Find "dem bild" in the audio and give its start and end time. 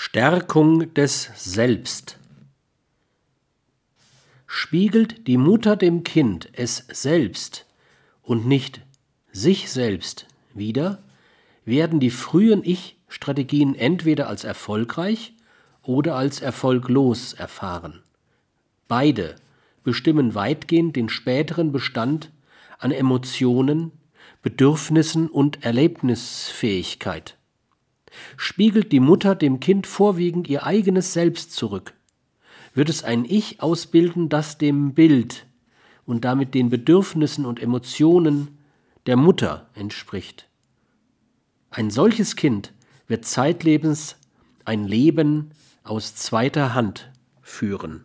34.58-35.46